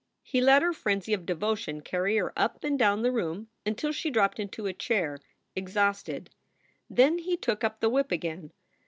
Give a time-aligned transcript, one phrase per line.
[0.23, 4.09] He let her frenzy of devotion carry her up and down the room until she
[4.09, 5.19] dropped into a chair,
[5.55, 6.31] exhausted.
[6.89, 8.51] Then he took up the whip again.